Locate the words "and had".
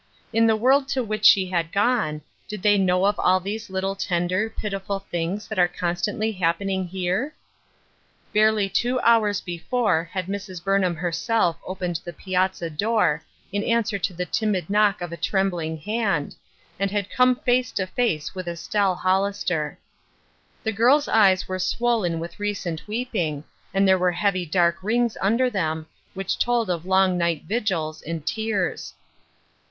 16.79-17.11